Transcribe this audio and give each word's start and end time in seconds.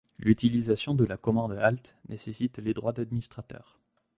L'utilisation 0.17 0.95
de 0.95 1.05
la 1.05 1.15
commande 1.15 1.51
halt 1.51 1.95
nécessite 2.09 2.57
les 2.57 2.73
droits 2.73 2.91
d'administrateur. 2.91 3.75